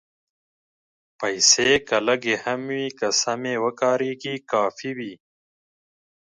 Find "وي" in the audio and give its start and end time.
2.73-2.85, 4.97-5.13